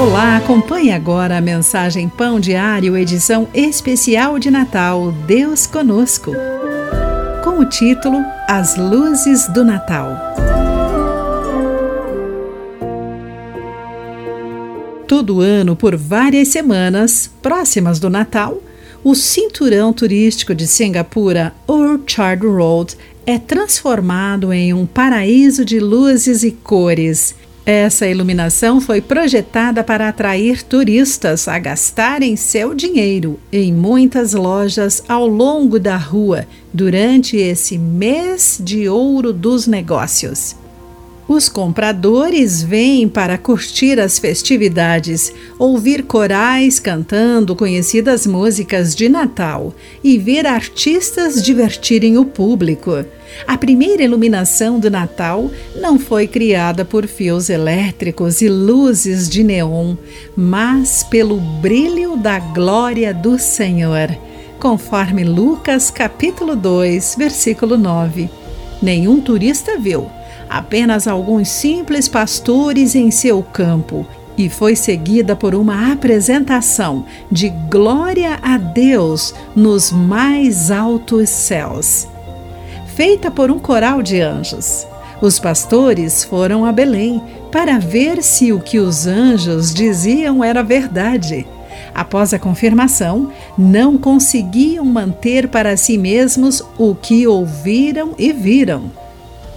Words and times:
Olá, 0.00 0.38
acompanhe 0.38 0.92
agora 0.92 1.36
a 1.36 1.42
mensagem 1.42 2.08
Pão 2.08 2.40
Diário, 2.40 2.96
edição 2.96 3.46
especial 3.52 4.38
de 4.38 4.50
Natal, 4.50 5.12
Deus 5.26 5.66
Conosco. 5.66 6.32
Com 7.44 7.58
o 7.58 7.66
título 7.66 8.16
As 8.48 8.76
Luzes 8.76 9.46
do 9.48 9.62
Natal. 9.62 10.16
Todo 15.06 15.42
ano, 15.42 15.76
por 15.76 15.94
várias 15.94 16.48
semanas, 16.48 17.30
próximas 17.42 18.00
do 18.00 18.08
Natal, 18.08 18.62
o 19.04 19.14
cinturão 19.14 19.92
turístico 19.92 20.54
de 20.54 20.66
Singapura, 20.66 21.52
Orchard 21.66 22.46
Road, 22.46 22.96
é 23.26 23.38
transformado 23.38 24.50
em 24.50 24.72
um 24.72 24.86
paraíso 24.86 25.62
de 25.62 25.78
luzes 25.78 26.42
e 26.42 26.52
cores 26.52 27.34
essa 27.70 28.04
iluminação 28.08 28.80
foi 28.80 29.00
projetada 29.00 29.84
para 29.84 30.08
atrair 30.08 30.64
turistas 30.64 31.46
a 31.46 31.56
gastarem 31.56 32.34
seu 32.34 32.74
dinheiro 32.74 33.38
em 33.52 33.72
muitas 33.72 34.32
lojas 34.32 35.04
ao 35.08 35.28
longo 35.28 35.78
da 35.78 35.96
rua 35.96 36.46
durante 36.74 37.36
esse 37.36 37.78
mês 37.78 38.60
de 38.60 38.88
ouro 38.88 39.32
dos 39.32 39.68
negócios. 39.68 40.56
Os 41.32 41.48
compradores 41.48 42.60
vêm 42.60 43.08
para 43.08 43.38
curtir 43.38 44.00
as 44.00 44.18
festividades, 44.18 45.32
ouvir 45.60 46.02
corais 46.02 46.80
cantando 46.80 47.54
conhecidas 47.54 48.26
músicas 48.26 48.96
de 48.96 49.08
Natal 49.08 49.72
e 50.02 50.18
ver 50.18 50.44
artistas 50.44 51.40
divertirem 51.40 52.18
o 52.18 52.24
público. 52.24 53.04
A 53.46 53.56
primeira 53.56 54.02
iluminação 54.02 54.80
do 54.80 54.90
Natal 54.90 55.48
não 55.76 56.00
foi 56.00 56.26
criada 56.26 56.84
por 56.84 57.06
fios 57.06 57.48
elétricos 57.48 58.42
e 58.42 58.48
luzes 58.48 59.28
de 59.28 59.44
neon, 59.44 59.94
mas 60.36 61.04
pelo 61.04 61.36
brilho 61.36 62.16
da 62.16 62.40
glória 62.40 63.14
do 63.14 63.38
Senhor, 63.38 64.08
conforme 64.58 65.22
Lucas 65.22 65.92
capítulo 65.92 66.56
2, 66.56 67.14
versículo 67.16 67.78
9. 67.78 68.28
Nenhum 68.82 69.20
turista 69.20 69.78
viu 69.78 70.10
apenas 70.50 71.06
alguns 71.06 71.48
simples 71.48 72.08
pastores 72.08 72.96
em 72.96 73.12
seu 73.12 73.40
campo 73.40 74.04
e 74.36 74.48
foi 74.48 74.74
seguida 74.74 75.36
por 75.36 75.54
uma 75.54 75.92
apresentação 75.92 77.04
de 77.30 77.50
glória 77.70 78.36
a 78.42 78.58
Deus 78.58 79.32
nos 79.54 79.92
mais 79.92 80.72
altos 80.72 81.30
céus. 81.30 82.08
Feita 82.96 83.30
por 83.30 83.50
um 83.50 83.60
coral 83.60 84.02
de 84.02 84.20
anjos. 84.20 84.86
Os 85.22 85.38
pastores 85.38 86.24
foram 86.24 86.64
a 86.64 86.72
Belém 86.72 87.22
para 87.52 87.78
ver 87.78 88.22
se 88.22 88.52
o 88.52 88.58
que 88.58 88.78
os 88.78 89.06
anjos 89.06 89.72
diziam 89.72 90.42
era 90.42 90.62
verdade. 90.62 91.46
Após 91.94 92.32
a 92.34 92.38
confirmação, 92.38 93.30
não 93.56 93.98
conseguiam 93.98 94.84
manter 94.84 95.48
para 95.48 95.76
si 95.76 95.96
mesmos 95.96 96.62
o 96.78 96.94
que 96.94 97.26
ouviram 97.26 98.14
e 98.18 98.32
viram. 98.32 98.90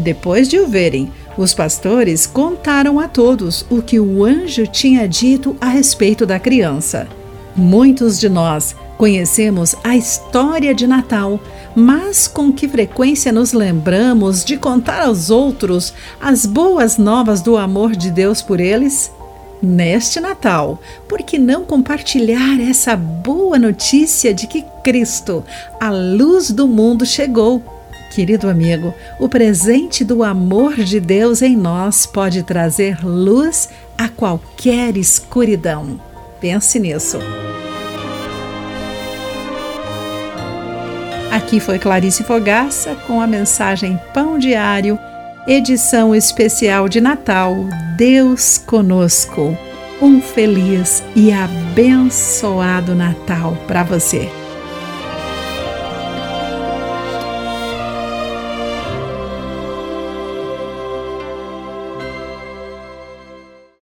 Depois 0.00 0.48
de 0.48 0.58
o 0.58 0.66
verem, 0.66 1.12
os 1.36 1.52
pastores 1.52 2.26
contaram 2.26 2.98
a 2.98 3.06
todos 3.06 3.66
o 3.68 3.82
que 3.82 4.00
o 4.00 4.24
anjo 4.24 4.66
tinha 4.66 5.06
dito 5.06 5.54
a 5.60 5.68
respeito 5.68 6.24
da 6.24 6.38
criança. 6.38 7.06
Muitos 7.54 8.18
de 8.18 8.26
nós 8.30 8.74
conhecemos 8.96 9.74
a 9.84 9.94
história 9.94 10.74
de 10.74 10.86
Natal, 10.86 11.38
mas 11.76 12.26
com 12.26 12.50
que 12.50 12.66
frequência 12.66 13.30
nos 13.30 13.52
lembramos 13.52 14.42
de 14.42 14.56
contar 14.56 15.02
aos 15.02 15.28
outros 15.28 15.92
as 16.18 16.46
boas 16.46 16.96
novas 16.96 17.42
do 17.42 17.58
amor 17.58 17.94
de 17.94 18.10
Deus 18.10 18.40
por 18.40 18.58
eles? 18.58 19.12
Neste 19.62 20.18
Natal, 20.18 20.80
por 21.06 21.18
que 21.18 21.38
não 21.38 21.66
compartilhar 21.66 22.58
essa 22.58 22.96
boa 22.96 23.58
notícia 23.58 24.32
de 24.32 24.46
que 24.46 24.64
Cristo, 24.82 25.44
a 25.78 25.90
luz 25.90 26.50
do 26.50 26.66
mundo, 26.66 27.04
chegou? 27.04 27.79
Querido 28.10 28.50
amigo, 28.50 28.92
o 29.20 29.28
presente 29.28 30.04
do 30.04 30.24
amor 30.24 30.74
de 30.74 30.98
Deus 30.98 31.42
em 31.42 31.56
nós 31.56 32.06
pode 32.06 32.42
trazer 32.42 32.98
luz 33.04 33.68
a 33.96 34.08
qualquer 34.08 34.96
escuridão. 34.96 36.00
Pense 36.40 36.80
nisso. 36.80 37.18
Aqui 41.30 41.60
foi 41.60 41.78
Clarice 41.78 42.24
Fogaça 42.24 42.96
com 43.06 43.20
a 43.20 43.26
mensagem 43.26 43.98
Pão 44.12 44.36
Diário, 44.36 44.98
edição 45.46 46.12
especial 46.12 46.88
de 46.88 47.00
Natal. 47.00 47.56
Deus 47.96 48.58
conosco. 48.58 49.56
Um 50.02 50.20
feliz 50.20 51.04
e 51.14 51.30
abençoado 51.30 52.94
Natal 52.94 53.56
para 53.68 53.84
você. 53.84 54.39